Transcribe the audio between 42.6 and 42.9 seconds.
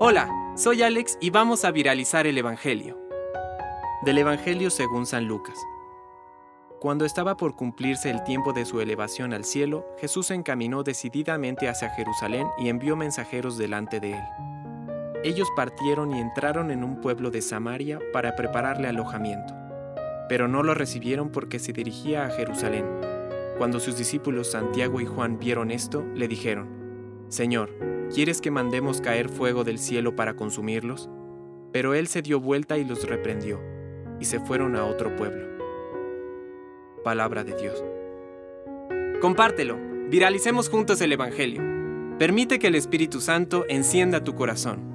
el